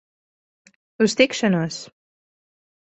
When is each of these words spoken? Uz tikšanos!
Uz 1.05 1.11
tikšanos! 1.21 1.77